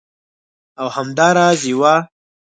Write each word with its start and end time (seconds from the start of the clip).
او 0.81 0.87
همدا 0.95 1.27
راز 1.37 1.59
یوه 1.71 1.95